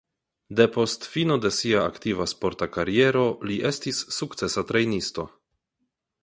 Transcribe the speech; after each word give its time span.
Depost 0.59 1.03
fino 1.15 1.35
de 1.43 1.51
sia 1.57 1.83
aktiva 1.89 2.27
sporta 2.31 2.69
kariero 2.77 3.27
li 3.51 3.59
estis 3.73 4.01
sukcesa 4.17 4.65
trejnisto. 4.73 5.29